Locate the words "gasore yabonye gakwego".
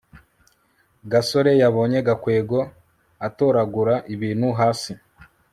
1.11-2.59